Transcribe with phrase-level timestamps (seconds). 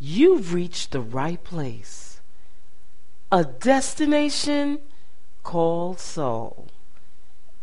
[0.00, 2.20] you've reached the right place.
[3.30, 4.80] A destination
[5.42, 6.68] called soul.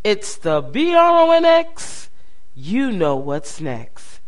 [0.03, 2.09] It's the B R O N X.
[2.55, 4.21] You know what's next.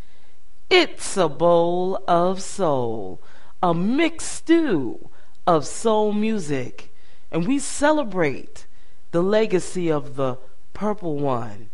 [0.69, 3.21] It's a bowl of soul,
[3.63, 5.09] a mixed stew
[5.47, 6.93] of soul music,
[7.31, 8.67] and we celebrate
[9.11, 10.37] the legacy of the
[10.73, 11.69] purple one,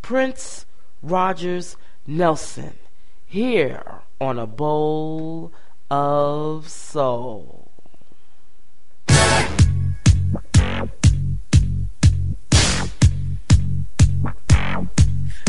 [0.00, 0.64] Prince
[1.02, 1.76] Rogers
[2.06, 2.78] Nelson,
[3.26, 5.52] here on a bowl
[5.90, 7.70] of soul.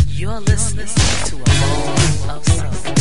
[0.07, 0.87] You're listening
[1.25, 2.98] to a bowl of soul.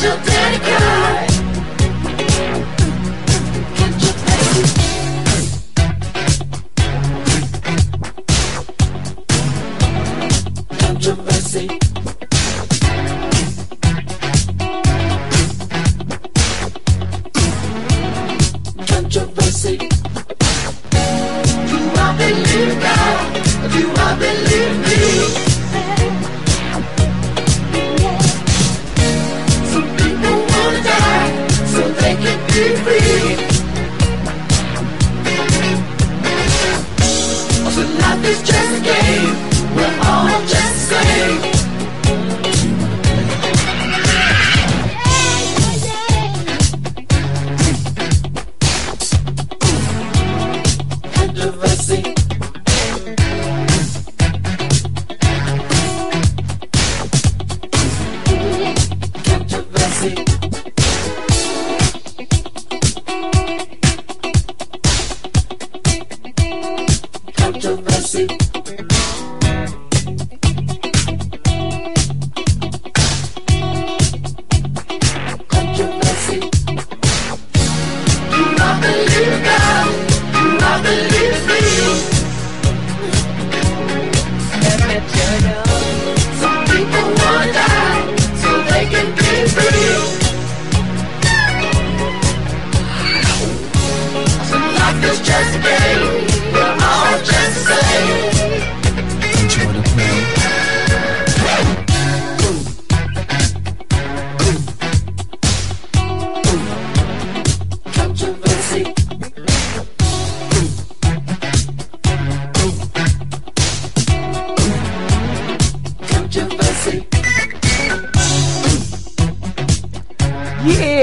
[0.00, 0.27] Does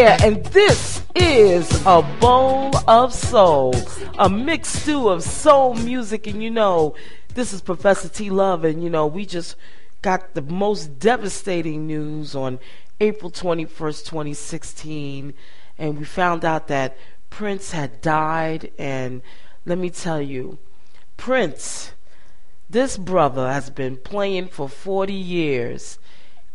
[0.05, 3.73] Yeah, and this is a bowl of soul,
[4.19, 6.27] a mixed stew of soul music.
[6.27, 6.93] And you know,
[7.33, 9.55] this is Professor T Love, and you know, we just
[10.03, 12.59] got the most devastating news on
[12.99, 15.33] April 21st, 2016,
[15.79, 16.95] and we found out that
[17.31, 18.71] Prince had died.
[18.77, 19.23] And
[19.65, 20.59] let me tell you,
[21.17, 21.93] Prince,
[22.69, 25.97] this brother has been playing for 40 years,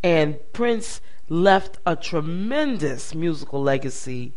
[0.04, 4.32] and Prince left a tremendous musical legacy.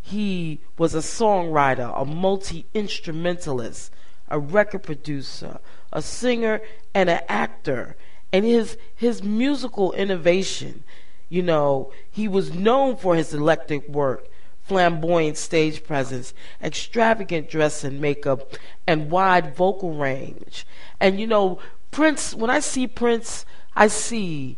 [0.00, 3.92] He was a songwriter, a multi instrumentalist,
[4.28, 5.58] a record producer,
[5.92, 6.62] a singer,
[6.94, 7.96] and an actor.
[8.32, 10.84] And his his musical innovation,
[11.28, 14.28] you know, he was known for his electric work,
[14.62, 16.32] flamboyant stage presence,
[16.62, 18.54] extravagant dress and makeup,
[18.86, 20.64] and wide vocal range.
[21.00, 21.58] And you know,
[21.90, 23.44] Prince, when I see Prince,
[23.74, 24.56] I see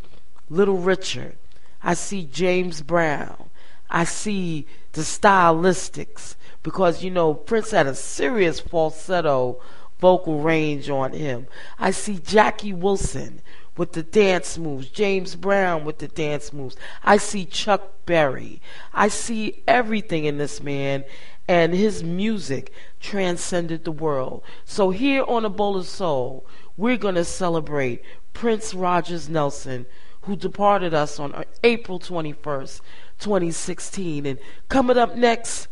[0.50, 1.38] Little Richard.
[1.82, 3.50] I see James Brown.
[3.90, 9.60] I see the stylistics because you know Prince had a serious falsetto
[10.00, 11.46] vocal range on him.
[11.78, 13.42] I see Jackie Wilson
[13.76, 16.76] with the dance moves, James Brown with the dance moves.
[17.02, 18.60] I see Chuck Berry.
[18.92, 21.04] I see everything in this man
[21.48, 24.42] and his music transcended the world.
[24.64, 26.46] So here on a bowl of soul,
[26.76, 28.02] we're going to celebrate
[28.32, 29.86] Prince Rogers Nelson
[30.22, 32.80] who departed us on uh, April 21st,
[33.18, 34.26] 2016.
[34.26, 34.38] And
[34.68, 35.68] coming up next,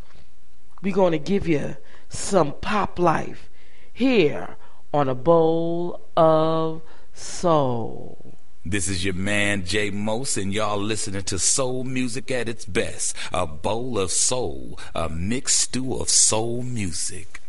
[0.82, 1.76] we're going to give you
[2.08, 3.48] some pop life
[3.92, 4.56] here
[4.92, 6.82] on a bowl of
[7.12, 8.36] soul.
[8.64, 13.16] This is your man Jay Mose, and y'all listening to soul music at its best.
[13.32, 17.39] A bowl of soul, a mixed stew of soul music.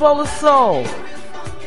[0.00, 0.86] Of Soul,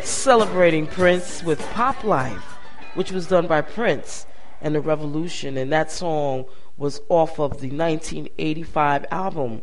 [0.04, 2.58] celebrating Prince with Pop Life,
[2.94, 4.26] which was done by Prince
[4.62, 6.46] and the Revolution, and that song
[6.78, 9.62] was off of the 1985 album,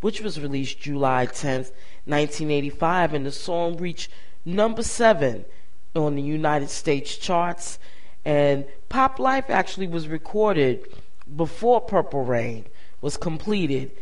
[0.00, 1.70] which was released July 10th,
[2.06, 4.10] 1985, and the song reached
[4.44, 5.44] number seven
[5.94, 7.78] on the United States charts.
[8.24, 10.88] And Pop Life actually was recorded
[11.36, 12.64] before Purple Rain
[13.00, 13.92] was completed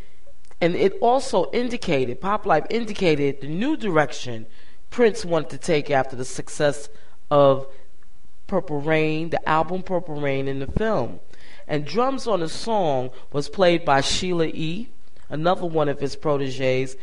[0.61, 4.47] and it also indicated, Pop Life indicated the new direction
[4.91, 6.89] Prince wanted to take after the success
[7.31, 7.67] of
[8.47, 11.21] Purple Rain, the album Purple Rain, and the film.
[11.69, 14.89] And drums on the song was played by Sheila E.
[15.29, 16.97] another one of his proteges,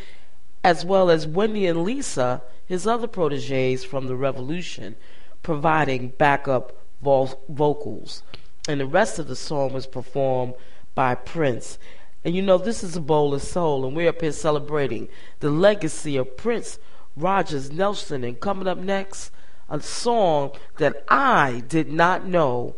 [0.63, 4.95] as well as Wendy and Lisa, his other proteges from the Revolution,
[5.43, 8.24] providing backup vo- vocals.
[8.67, 10.53] And the rest of the song was performed
[10.95, 11.77] by Prince.
[12.25, 15.50] And you know, this is a bowl of soul, and we're up here celebrating the
[15.50, 16.80] legacy of Prince
[17.18, 18.24] Rogers Nelson.
[18.24, 19.32] And coming up next,
[19.70, 22.75] a song that I did not know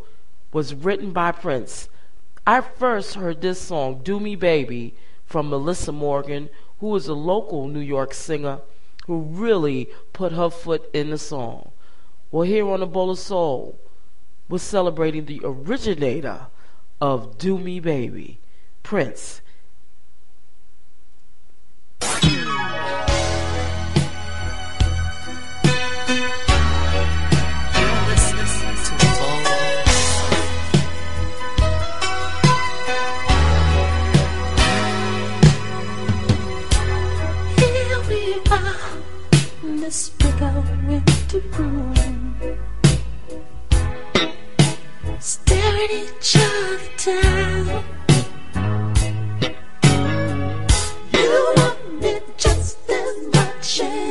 [0.51, 1.89] was written by Prince.
[2.47, 6.49] I first heard this song, Do Me Baby, from Meli'sa Morgan,
[6.79, 8.61] who is a local New York singer
[9.07, 11.71] who really put her foot in the song.
[12.31, 13.79] Well, here on the Bowl of Soul,
[14.49, 16.47] we're celebrating the originator
[16.99, 18.39] of Do Me Baby,
[18.85, 19.41] Prince.
[39.77, 42.35] This empty room,
[45.19, 48.04] staring each other down.
[53.83, 54.04] Much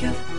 [0.00, 0.29] You're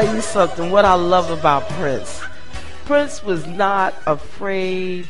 [0.00, 0.72] tell you something.
[0.72, 2.20] What I love about Prince.
[2.84, 5.06] Prince was not afraid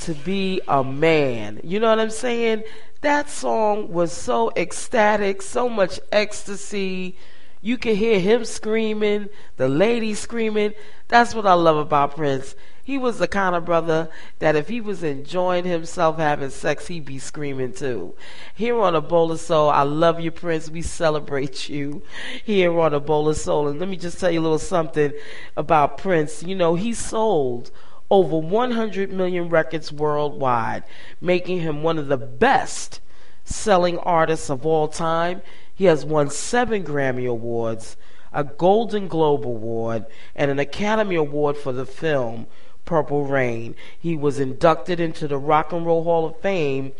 [0.00, 1.58] to be a man.
[1.64, 2.64] You know what I'm saying?
[3.00, 7.16] That song was so ecstatic, so much ecstasy.
[7.62, 10.74] You could hear him screaming, the lady screaming.
[11.08, 12.54] That's what I love about Prince.
[12.90, 17.04] He was the kind of brother that if he was enjoying himself having sex, he'd
[17.04, 18.12] be screaming too.
[18.52, 20.68] Here on a bowl of soul, I love you, Prince.
[20.68, 22.02] We celebrate you
[22.42, 23.68] here on a bowl of soul.
[23.68, 25.12] And let me just tell you a little something
[25.56, 26.42] about Prince.
[26.42, 27.70] You know, he sold
[28.10, 30.82] over 100 million records worldwide,
[31.20, 33.00] making him one of the best
[33.44, 35.42] selling artists of all time.
[35.72, 37.96] He has won seven Grammy Awards,
[38.32, 42.48] a Golden Globe Award, and an Academy Award for the film
[42.84, 43.74] Purple Rain.
[43.98, 46.92] He was inducted into the Rock and Roll Hall of Fame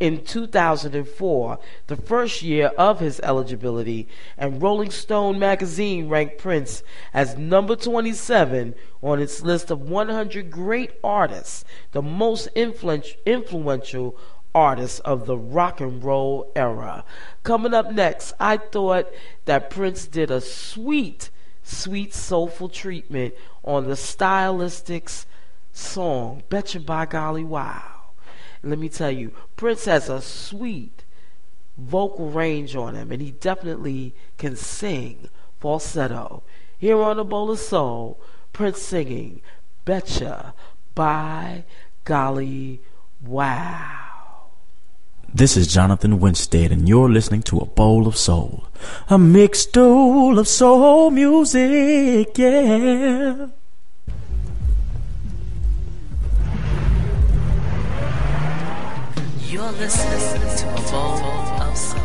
[0.00, 7.38] in 2004, the first year of his eligibility, and Rolling Stone magazine ranked Prince as
[7.38, 14.16] number 27 on its list of 100 great artists, the most influential
[14.54, 17.04] artists of the rock and roll era.
[17.42, 19.06] Coming up next, I thought
[19.44, 21.30] that Prince did a sweet,
[21.62, 23.34] sweet, soulful treatment
[23.64, 25.26] on the Stylistics
[25.72, 28.10] song, Betcha by Golly Wow.
[28.62, 31.04] Let me tell you, Prince has a sweet
[31.76, 35.28] vocal range on him, and he definitely can sing
[35.60, 36.42] falsetto.
[36.78, 38.20] Here on the Bowl of Soul,
[38.52, 39.40] Prince singing
[39.84, 40.54] Betcha
[40.94, 41.64] by
[42.04, 42.80] Golly
[43.24, 44.03] Wow.
[45.36, 48.68] This is Jonathan Winstead, and you're listening to A Bowl of Soul.
[49.08, 53.48] A mixed bowl of soul music, yeah.
[59.48, 61.18] You're listening to a bowl
[61.62, 62.04] of soul.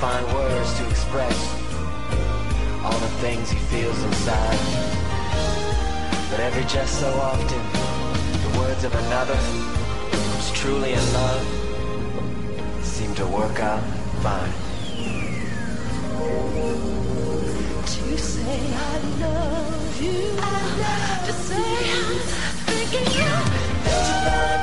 [0.00, 1.36] Find words to express
[2.84, 4.58] all the things he feels inside.
[6.30, 7.62] But every just so often,
[8.44, 11.44] the words of another who's truly in love
[12.84, 13.82] seem to work out
[14.22, 14.52] fine.
[17.86, 20.20] To say I love you,
[21.26, 22.18] to say I'm
[22.66, 23.28] thinking you.
[23.84, 24.57] Yeah.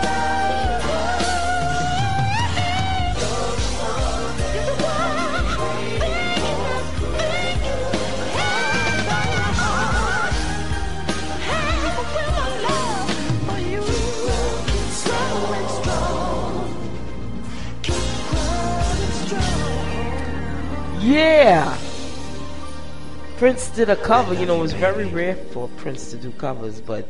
[23.38, 24.34] Prince did a cover.
[24.34, 27.10] You know, it was very rare for Prince to do covers, but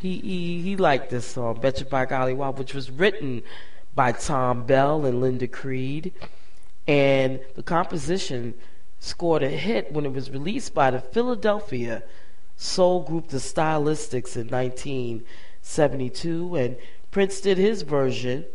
[0.00, 3.44] he he, he liked this song, "Betcha by Golly Wow," which was written
[3.94, 6.12] by Thom Bell and Linda Creed,
[6.88, 8.54] and the composition
[8.98, 12.02] scored a hit when it was released by the Philadelphia
[12.56, 16.76] soul group The Stylistics in 1972, and
[17.12, 18.46] Prince did his version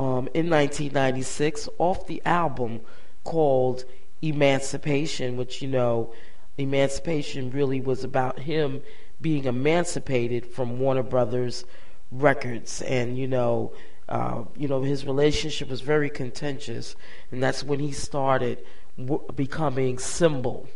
[0.00, 2.80] um, in 1996 off the album
[3.22, 3.84] called
[4.28, 6.12] Emancipation, which you know,
[6.56, 8.82] Emancipation really was about him
[9.20, 11.64] being emancipated from Warner Brothers
[12.10, 13.72] Records, and you know,
[14.08, 16.94] uh, you know, his relationship was very contentious,
[17.30, 18.64] and that's when he started
[18.96, 20.68] w- becoming symbol.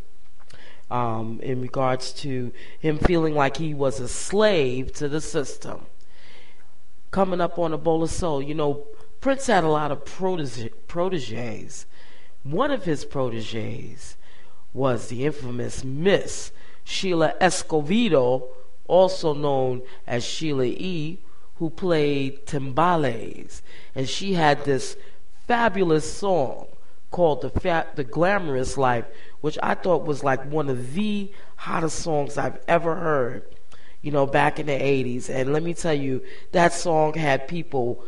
[0.91, 5.85] Um, in regards to him feeling like he was a slave to the system.
[7.11, 8.87] Coming up on a bowl of soul, you know,
[9.21, 11.85] Prince had a lot of protege- proteges.
[12.43, 14.17] One of his proteges
[14.73, 16.53] was the infamous Miss
[16.85, 18.49] Sheila Escovedo,
[18.87, 21.19] also known as Sheila E.,
[21.57, 23.61] who played timbales.
[23.95, 24.97] And she had this
[25.47, 26.67] fabulous song
[27.11, 29.07] called the, Fa- the Glamorous Life,
[29.41, 33.45] which I thought was like one of the hottest songs I've ever heard,
[34.03, 35.29] you know, back in the 80s.
[35.29, 36.23] And let me tell you,
[36.53, 38.05] that song had people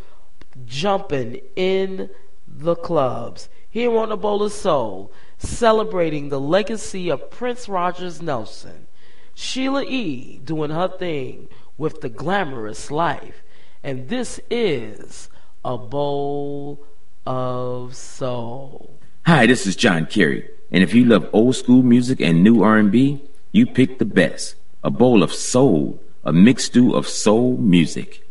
[0.64, 2.11] jumping in
[2.47, 3.49] the clubs.
[3.73, 8.89] Here on a Bowl of Soul, celebrating the legacy of Prince Rogers Nelson.
[9.33, 10.41] Sheila E.
[10.45, 13.45] doing her thing with the glamorous life.
[13.85, 15.29] And this is
[15.65, 16.85] a bowl
[17.25, 18.99] of soul.
[19.25, 23.23] Hi, this is John Kerry, and if you love old school music and new R&B,
[23.53, 24.57] you pick the best.
[24.83, 28.27] A bowl of soul, a mixed stew of soul music.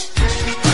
[0.00, 0.69] Bitch.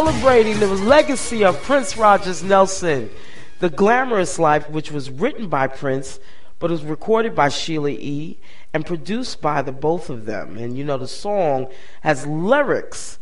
[0.00, 3.10] Celebrating the legacy of Prince Rogers Nelson,
[3.58, 6.18] The Glamorous Life, which was written by Prince,
[6.58, 8.38] but was recorded by Sheila E.
[8.72, 10.56] and produced by the both of them.
[10.56, 11.68] And you know, the song
[12.00, 13.18] has lyrics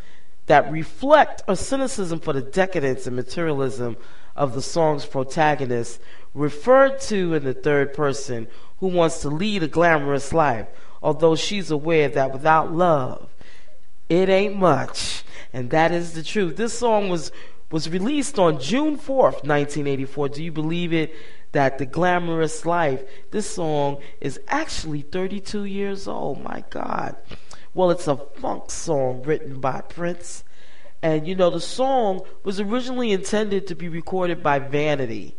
[0.46, 3.96] that reflect a cynicism for the decadence and materialism
[4.36, 6.00] of the song's protagonist,
[6.32, 8.46] referred to in the third person,
[8.78, 10.68] who wants to lead a glamorous life,
[11.02, 13.28] although she's aware that without love,
[14.08, 15.24] it ain't much.
[15.52, 16.56] And that is the truth.
[16.56, 17.32] This song was
[17.70, 20.28] was released on June 4th, 1984.
[20.30, 21.14] Do you believe it?
[21.52, 26.42] That the glamorous life, this song is actually 32 years old.
[26.42, 27.16] My God.
[27.72, 30.44] Well, it's a funk song written by Prince.
[31.02, 35.36] And you know, the song was originally intended to be recorded by Vanity.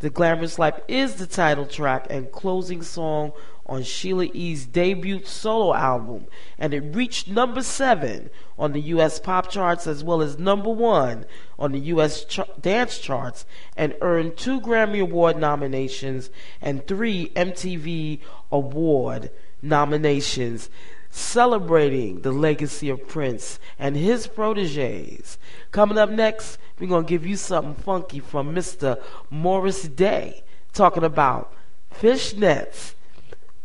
[0.00, 3.32] The Glamorous Life is the title track and closing song
[3.70, 6.26] on Sheila E.'s debut solo album,
[6.58, 8.28] and it reached number seven
[8.58, 9.20] on the U.S.
[9.20, 11.24] pop charts as well as number one
[11.56, 12.24] on the U.S.
[12.24, 16.30] Ch- dance charts, and earned two Grammy Award nominations
[16.60, 18.18] and three MTV
[18.50, 19.30] Award
[19.62, 20.68] nominations.
[21.12, 25.38] Celebrating the legacy of Prince and his proteges.
[25.72, 29.00] Coming up next, we're going to give you something funky from Mr.
[29.28, 31.52] Morris Day, talking about
[31.92, 32.94] fishnets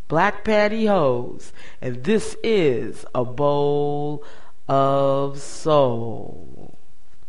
[0.08, 4.24] black pantyhose, and this is a bowl
[4.68, 6.78] of soul.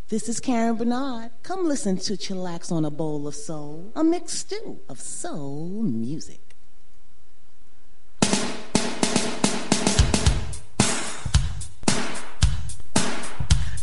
[0.09, 1.31] This is Karen Bernard.
[1.43, 6.41] Come listen to Chillax on a Bowl of Soul, a mixed stew of soul music.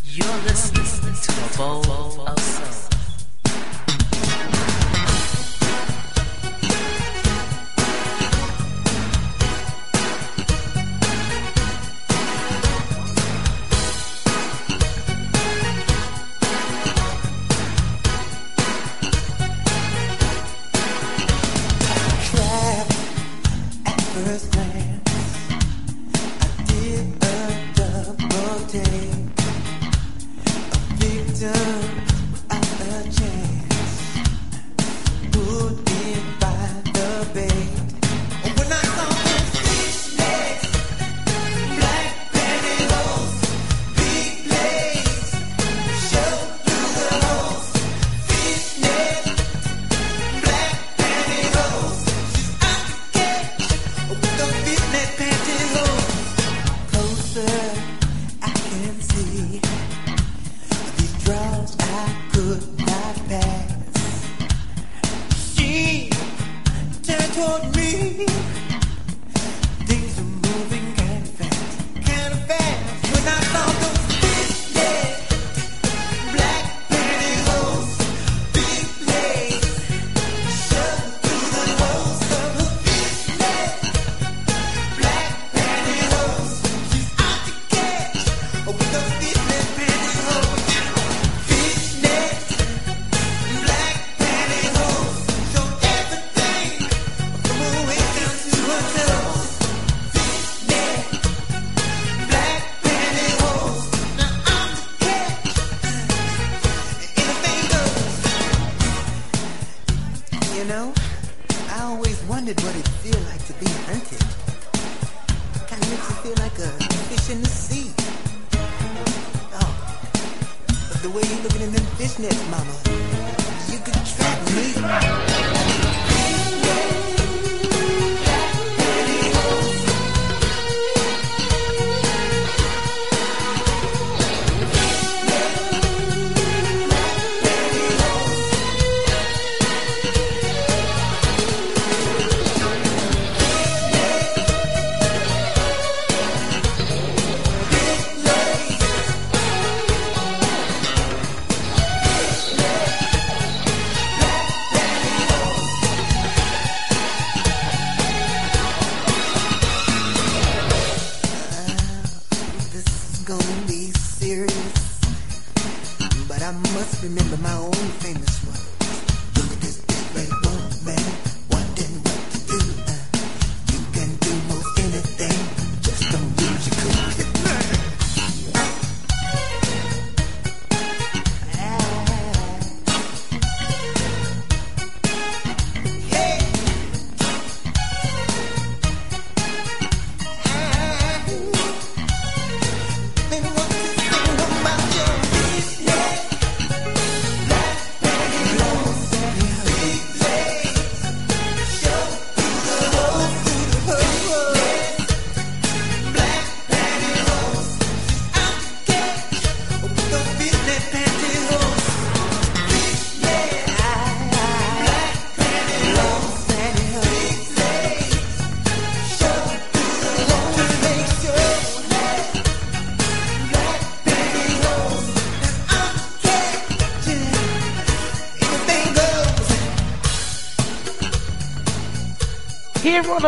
[0.05, 2.82] You're listening to a bowl of soul.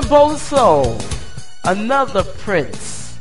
[0.02, 0.98] Bowl Soul,
[1.64, 3.18] another Prince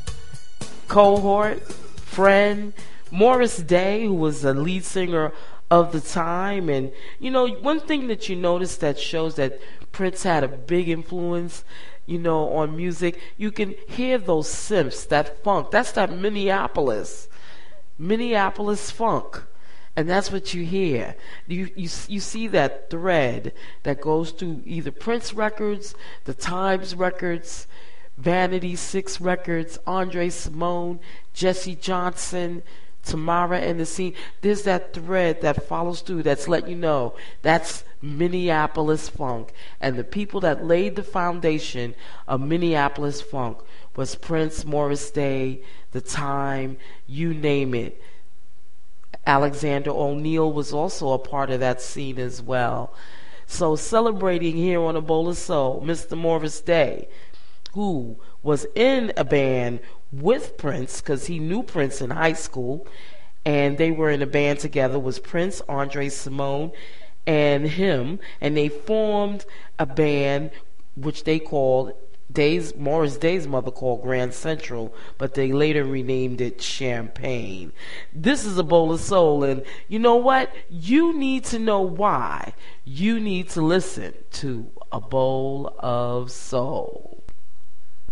[0.89, 2.73] cohort, friend,
[3.11, 5.33] Morris Day, who was the lead singer
[5.71, 6.69] of the time.
[6.69, 9.61] And, you know, one thing that you notice that shows that
[9.93, 11.65] Prince had a big influence,
[12.07, 15.71] you know, on music, you can hear those simps, that funk.
[15.71, 17.29] That's that Minneapolis,
[17.99, 19.43] Minneapolis funk.
[19.97, 21.15] And that's what you hear.
[21.47, 23.53] You, you, you see that thread
[23.85, 27.69] that goes through either Prince records, the Times records,
[28.19, 30.99] Vanity Six records, Andre Cymone,
[31.33, 32.63] Jesse Johnson,
[33.05, 34.15] Tamara and the Seen.
[34.41, 39.53] There's that thread that follows through that's letting you know that's Minneapolis funk.
[39.81, 41.95] And the people that laid the foundation
[42.27, 43.59] of Minneapolis funk
[43.95, 48.01] was Prince, Morris Day, The Time, you name it.
[49.27, 52.95] Alexander O'Neal was also a part of that scene as well.
[53.47, 56.17] So celebrating here on a bowl of soul, Mr.
[56.17, 57.09] Morris Day,
[57.73, 59.81] who was in a band
[60.13, 62.87] with Prince because he knew Prince in high school,
[63.45, 64.99] and they were in a band together.
[64.99, 66.73] Was Prince, Andre Cymone,
[67.27, 69.45] and him, and they formed
[69.79, 70.51] a band
[70.95, 71.93] which they called
[72.31, 77.73] Day's Morris Day's mother called Grand Central, but they later renamed it Champagne.
[78.13, 80.53] This is a bowl of soul, and you know what?
[80.69, 82.55] You need to know why.
[82.85, 87.24] You need to listen to a bowl of soul.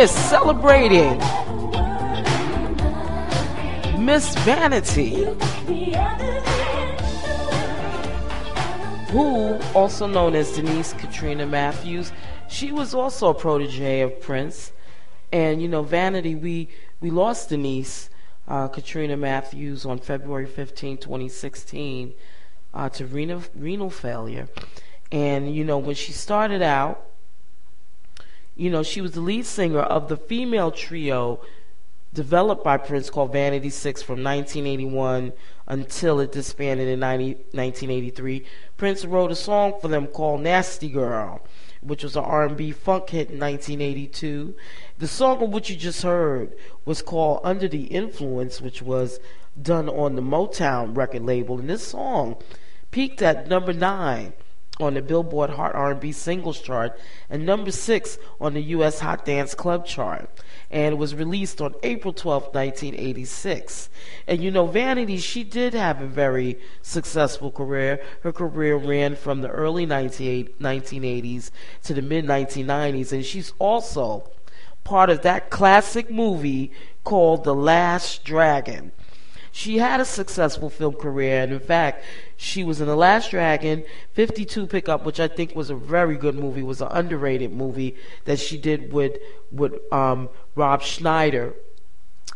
[0.00, 1.18] Here's celebrating
[4.02, 5.26] Miss Vanity,
[9.10, 12.12] who, also known as Denise Katrina Matthews,
[12.48, 14.72] she was also a protege of Prince.
[15.32, 16.70] And you know, Vanity, we
[17.02, 18.08] we lost Denise
[18.48, 22.14] uh, Katrina Matthews on February 15, 2016,
[22.72, 24.48] uh, to renal renal failure.
[25.12, 27.09] And you know, when she started out,
[28.60, 31.40] you know, she was the lead singer of the female trio
[32.12, 35.32] developed by Prince called Vanity Six from 1981
[35.66, 38.44] until it disbanded in 90, 1983.
[38.76, 41.40] Prince wrote a song for them called Nasty Girl,
[41.80, 44.54] which was an R&B funk hit in 1982.
[44.98, 46.52] The song of which you just heard
[46.84, 49.20] was called Under the Influence, which was
[49.60, 51.58] done on the Motown record label.
[51.58, 52.36] And this song
[52.90, 54.34] peaked at number nine
[54.82, 59.00] on the Billboard Hot R&B Singles Chart and number six on the U.S.
[59.00, 60.30] Hot Dance Club Chart.
[60.70, 63.90] And was released on April 12, 1986.
[64.26, 68.00] And you know, Vanity, she did have a very successful career.
[68.22, 71.50] Her career ran from the early 1980s
[71.84, 74.30] to the mid 1990s, and she's also
[74.84, 76.72] part of that classic movie
[77.04, 78.92] called The Last Dragon.
[79.52, 82.04] She had a successful film career, and in fact,
[82.36, 86.36] she was in The Last Dragon, 52 Pickup, which I think was a very good
[86.36, 89.18] movie, was an underrated movie that she did with
[89.50, 91.54] with um, Roy Scheider,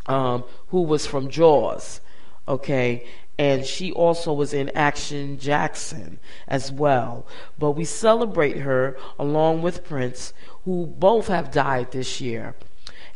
[0.06, 2.00] um, who was from Jaws.
[2.48, 3.06] Okay,
[3.38, 7.26] and she also was in Action Jackson as well.
[7.58, 10.32] But we celebrate her along with Prince,
[10.64, 12.54] who both have died this year.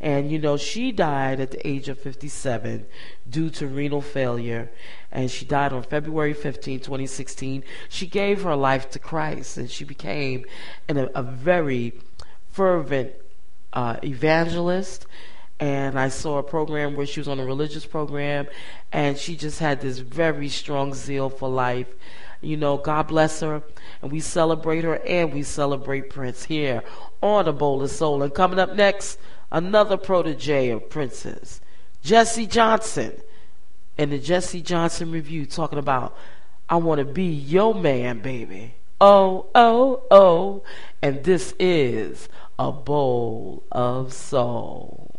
[0.00, 2.86] And you know, she died at the age of 57
[3.28, 4.70] due to renal failure.
[5.10, 7.64] And she died on February 15, 2016.
[7.88, 10.44] She gave her life to Christ and she became
[10.88, 11.94] an, a, very
[12.52, 13.12] fervent
[13.72, 15.06] uh, evangelist.
[15.58, 18.46] And I saw a program where she was on a religious program
[18.92, 21.88] and she just had this very strong zeal for life.
[22.40, 23.62] You know, God bless her.
[24.00, 26.84] And we celebrate her and we celebrate Prince here
[27.20, 28.22] on A Bowl of Soul.
[28.22, 29.18] And coming up next,
[29.50, 31.60] another protege of Prince's,
[32.02, 33.12] Jesse Johnson,
[33.96, 36.16] in the Jesse Johnson Revue talking about,
[36.68, 38.74] I want to be your man, baby.
[39.00, 40.62] Oh, oh, oh.
[41.02, 42.28] And this is
[42.58, 45.14] a bowl of soul.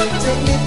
[0.00, 0.59] Take me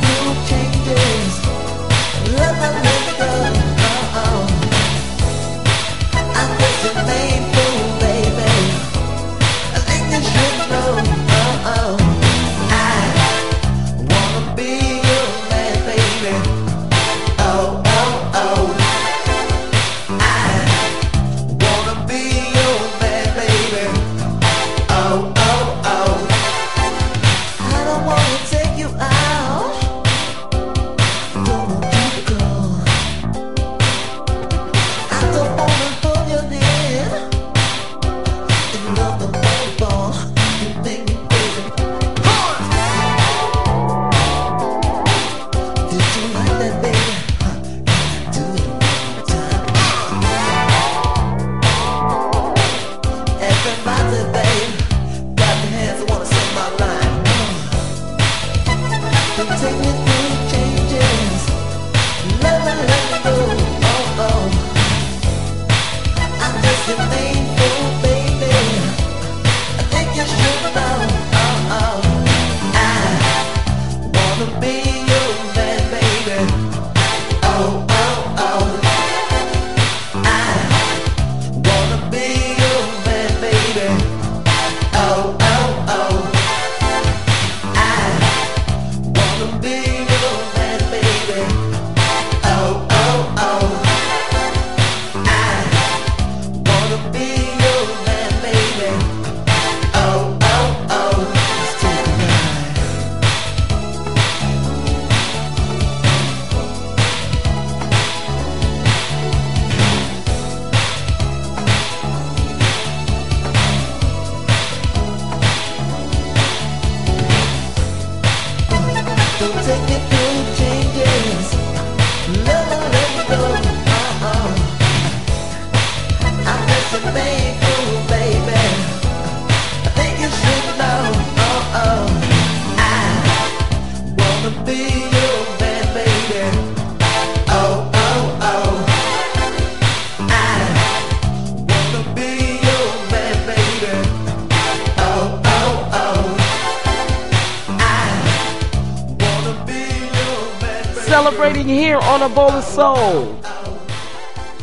[152.23, 153.37] A Bowl of Soul.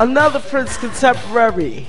[0.01, 1.87] Another Prince contemporary,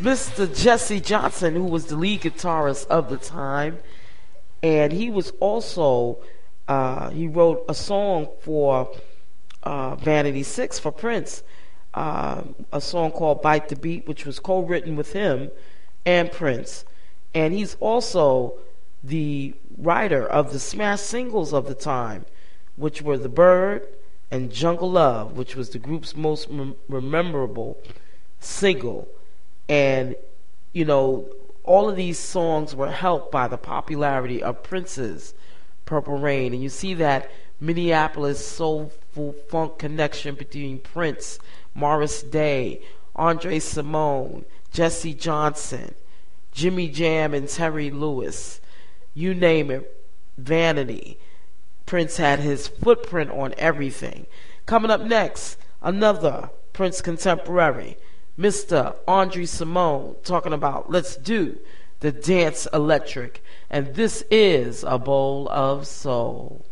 [0.00, 0.46] Mr.
[0.56, 3.78] Jesse Johnson, who was the lead guitarist of the time.
[4.62, 6.18] And he was also,
[6.68, 8.88] uh, he wrote a song for
[9.64, 11.42] uh, Vanity Six for Prince,
[11.94, 15.50] uh, a song called Bite the Beat, which was co written with him
[16.04, 16.84] and Prince.
[17.34, 18.54] And he's also
[19.02, 22.24] the writer of the smash singles of the time,
[22.76, 23.88] which were The Bird
[24.30, 27.78] and Jungle Love, which was the group's most mem- rememberable
[28.40, 29.08] single.
[29.68, 30.16] And,
[30.72, 31.28] you know,
[31.64, 35.34] all of these songs were helped by the popularity of Prince's
[35.84, 36.52] Purple Rain.
[36.52, 41.38] And you see that Minneapolis soulful funk connection between Prince,
[41.74, 42.82] Morris Day,
[43.14, 45.94] Andre Cymone, Jesse Johnson,
[46.52, 48.60] Jimmy Jam, and Terry Lewis.
[49.14, 50.04] You name it,
[50.36, 51.18] Vanity.
[51.86, 54.26] Prince had his footprint on everything.
[54.66, 57.96] Coming up next, another Prince contemporary,
[58.38, 58.96] Mr.
[59.06, 61.58] Andre Cymone, talking about Let's Do
[62.00, 63.42] the Dance Electric.
[63.70, 66.65] And this is a bowl of soul.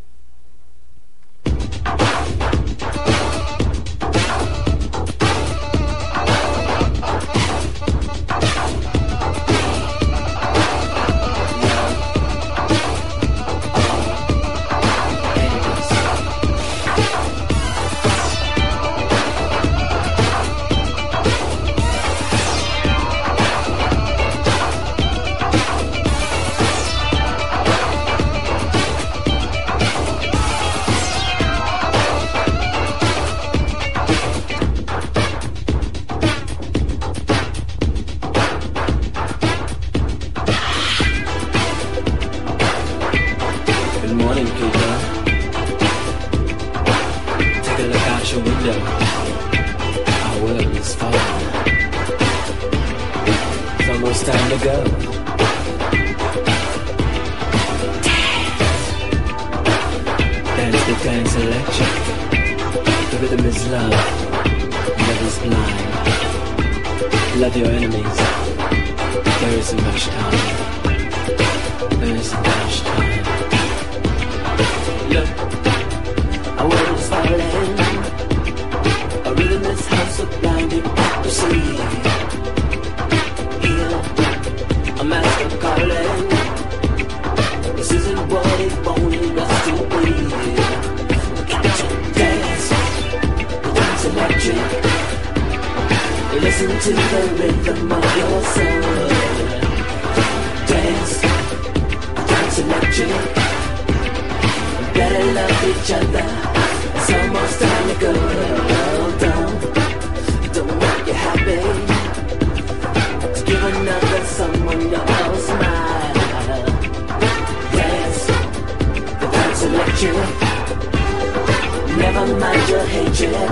[121.97, 123.47] Never mind your hatred.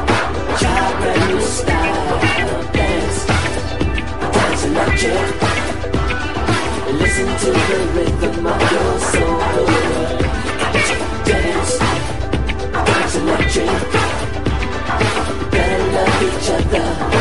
[0.59, 0.91] Try
[1.29, 2.19] new style.
[2.73, 3.19] Dance.
[6.99, 9.53] Listen to the rhythm of your soul
[11.25, 11.79] dance,
[15.93, 17.12] love each other.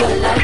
[0.00, 0.43] 又来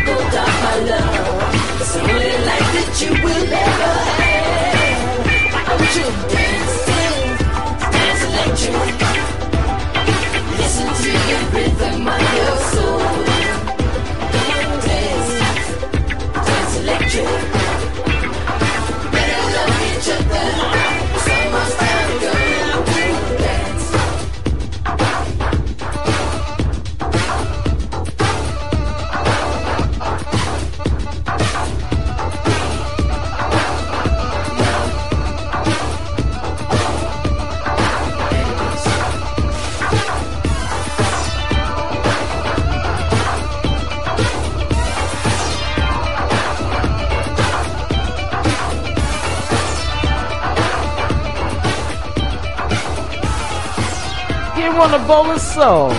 [54.80, 55.90] On the Bowl of Soul,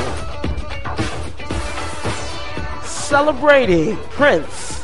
[2.84, 4.84] celebrating Prince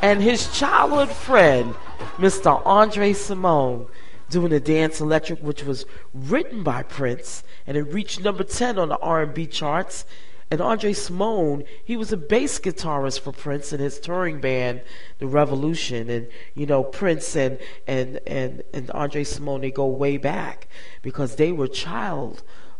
[0.00, 1.74] and his childhood friend,
[2.16, 2.62] Mr.
[2.64, 3.86] Andre Cymone,
[4.30, 5.84] doing the Dance Electric, which was
[6.14, 10.06] written by Prince, and it reached number 10 on the R&B charts.
[10.50, 14.80] And Andre Cymone, he was a bass guitarist for Prince and his touring band,
[15.18, 16.08] The Revolution.
[16.08, 20.66] And you know, Prince and and and and Andre Cymone, they go way back
[21.02, 21.68] because they were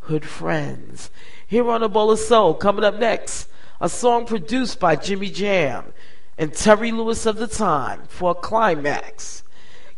[0.04, 1.10] childhood friends.
[1.46, 3.48] Here on A Bowl of Soul, coming up next,
[3.80, 5.94] a song produced by Jimmy Jam
[6.36, 9.42] and Terry Lewis of the time for a Klymaxx,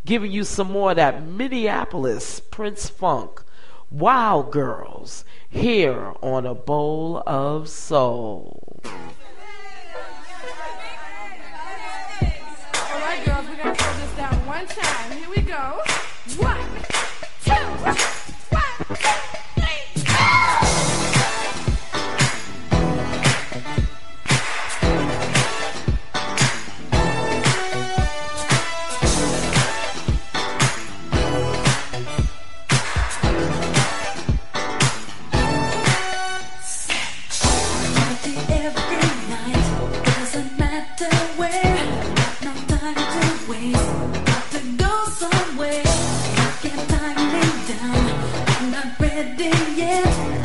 [0.05, 3.43] giving you some more of that Minneapolis Prince funk.
[3.91, 8.81] Wow, girls, here on a bowl of soul.
[8.85, 8.93] All
[13.01, 15.11] right, girls, we're gonna slow this down one time.
[15.13, 15.81] Here we go.
[16.39, 16.59] One,
[17.45, 17.53] two,
[17.83, 19.26] one, two,
[49.87, 50.36] ready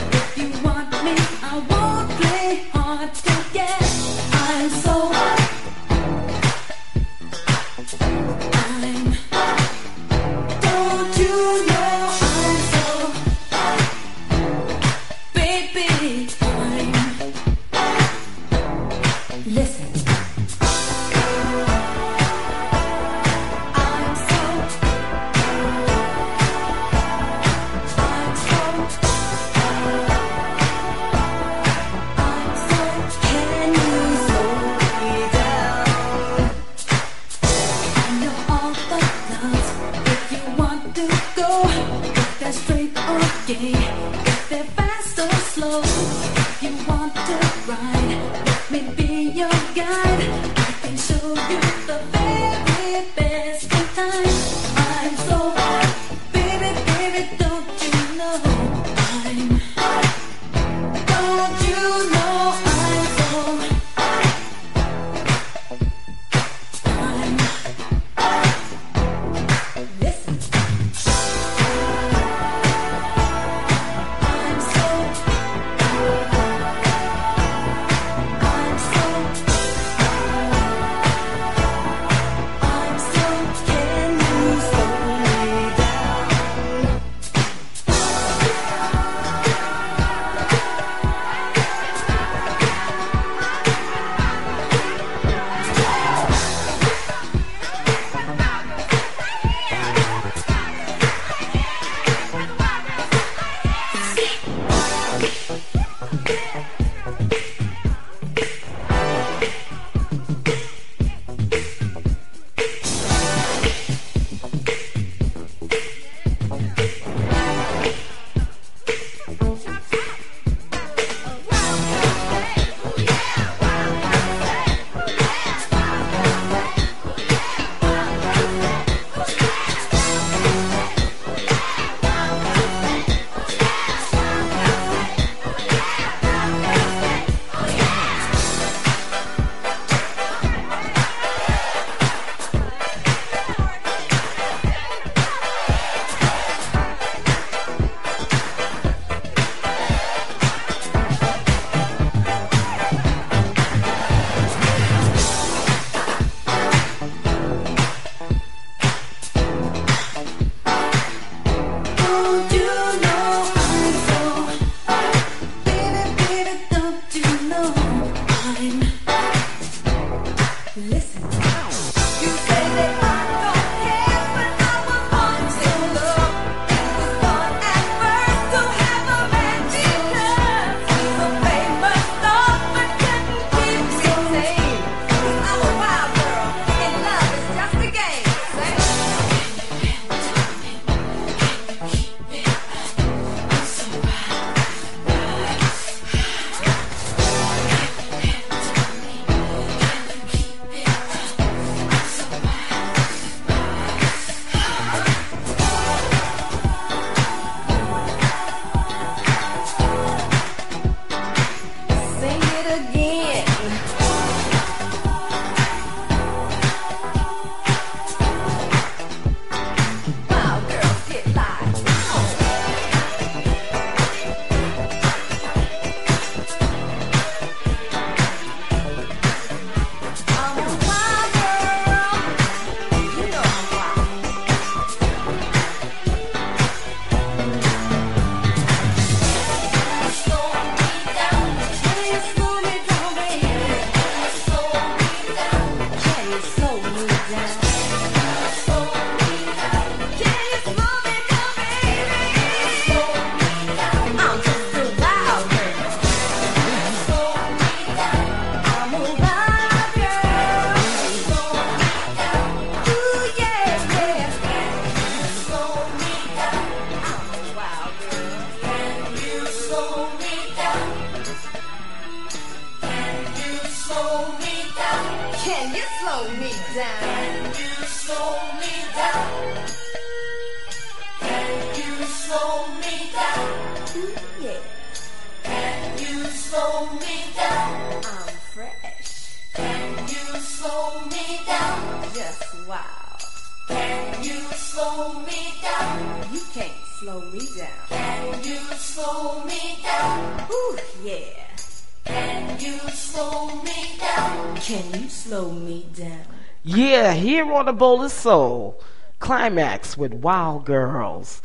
[307.82, 308.80] Bowl of Soul,
[309.20, 311.42] Klymaxx with Wild Girls.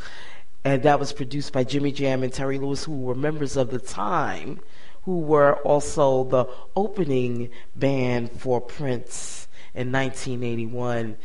[0.64, 3.78] And that was produced by Jimmy Jam and Terry Lewis, who were members of the
[3.78, 4.60] time,
[5.04, 6.44] who were also the
[6.76, 11.16] opening band for Prince in 1981.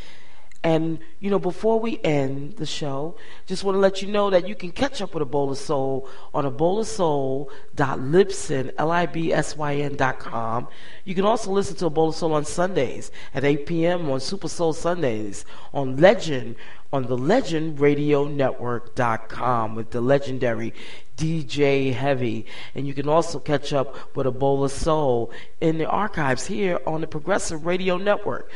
[0.64, 3.16] And, you know, before we end the show,
[3.48, 5.58] just want to let you know that you can catch up with A Bowl of
[5.58, 10.68] Soul on a bowl of soul.libsyn, L-I-B-S-Y-N dot com.
[11.04, 14.12] You can also listen to A Bowl of Soul on Sundays at 8 p.m.
[14.12, 16.56] on Super Soul Sundays on Legend,
[16.94, 20.76] on the legendradio.network.com with the legendary
[21.22, 22.48] DJ Heavy.
[22.74, 26.80] And you can also catch up with A Bowl of Soul in the archives here
[26.88, 28.50] on the Progressive Radio Network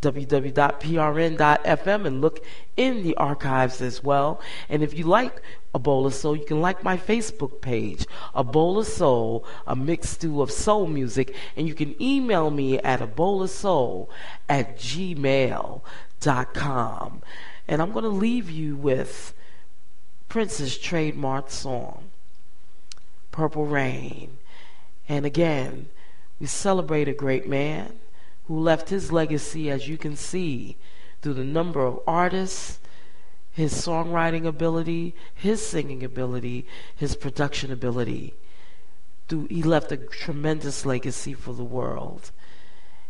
[0.00, 2.44] www.prn.fm and look
[2.76, 4.40] in the archives as well.
[4.68, 5.42] And if you like
[5.72, 9.74] a bowl of soul, you can like my Facebook page, a bowl of soul, a
[9.74, 14.10] mixed stew of soul music, and you can email me at a bowl of soul
[14.48, 15.82] at gmail.com.
[17.66, 19.32] And I'm going to leave you with
[20.28, 22.03] Prince's trademark song,
[23.34, 24.38] Purple Rain.
[25.08, 25.88] And again,
[26.38, 27.94] we celebrate a great man
[28.46, 30.76] who left his legacy, as you can see,
[31.20, 32.78] through the number of artists,
[33.50, 36.64] his songwriting ability, his singing ability,
[36.94, 38.34] his production ability.
[39.26, 42.30] Through, he left a tremendous legacy for the world.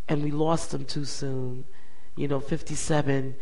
[0.09, 1.67] And we lost him too soon.
[2.17, 3.35] You know, 57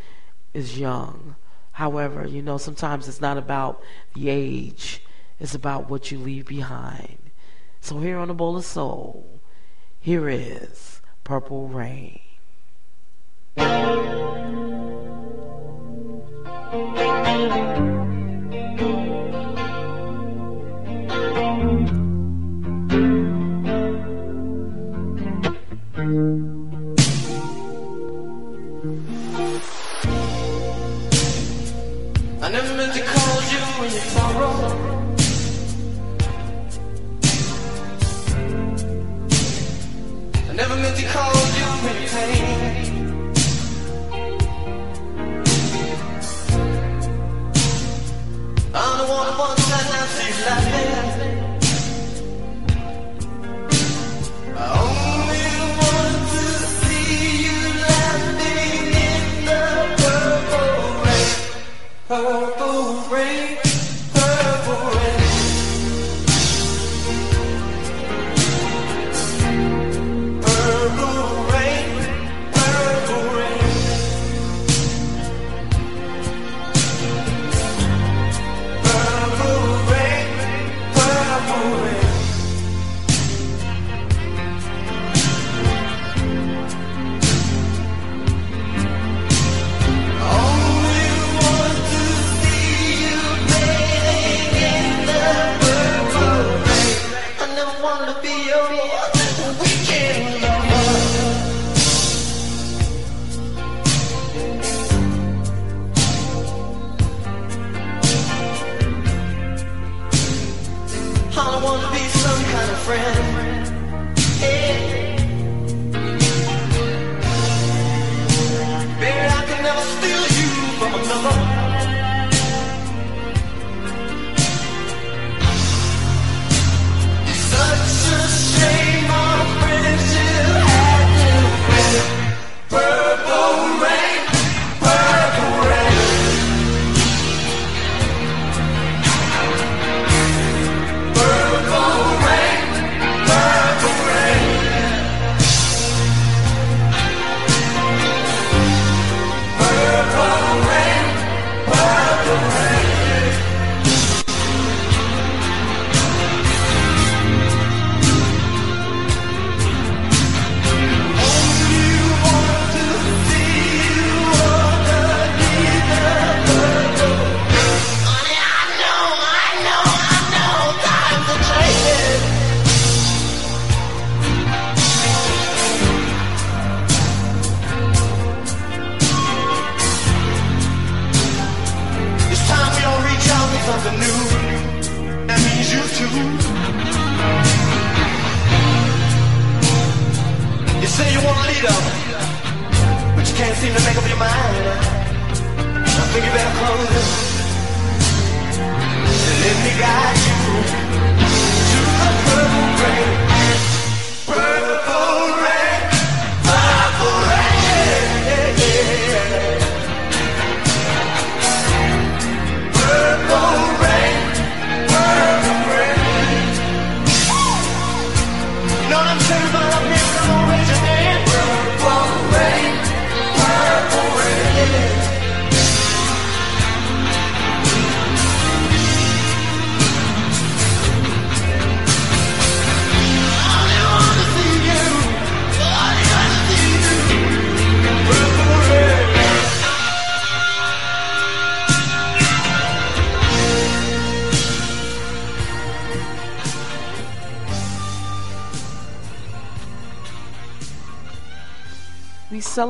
[0.52, 1.36] is young.
[1.72, 3.80] However, you know, sometimes it's not about
[4.14, 5.00] the age,
[5.42, 7.18] it's about what you leave behind.
[7.80, 9.40] So here on the Bowl of Soul,
[9.98, 12.20] here is Purple Rain.
[16.74, 17.91] I
[49.24, 49.61] I'm the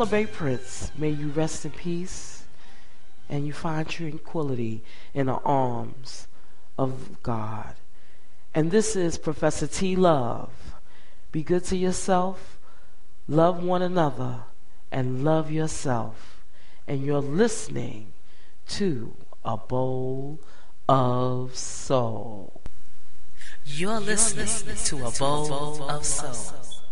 [0.03, 0.91] celebrate Prince.
[0.99, 2.43] May you rest in peace
[3.29, 4.83] and you find tranquility
[5.15, 6.27] in the arms
[6.77, 7.77] of God.
[8.53, 9.95] And this is Professor T.
[9.95, 10.51] Love.
[11.31, 12.59] Be good to yourself,
[13.29, 14.41] love one another,
[14.91, 16.43] and love yourself.
[16.89, 18.13] And you're listening
[18.71, 20.41] to A Bowl
[20.89, 22.61] of Soul.
[23.65, 26.73] You're listening to a bowl of soul.